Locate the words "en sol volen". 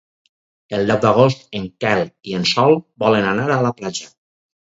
2.39-3.27